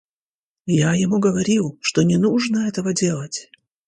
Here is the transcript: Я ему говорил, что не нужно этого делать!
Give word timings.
Я 0.65 0.93
ему 0.95 1.19
говорил, 1.19 1.77
что 1.79 2.01
не 2.01 2.17
нужно 2.17 2.67
этого 2.67 2.91
делать! 2.91 3.51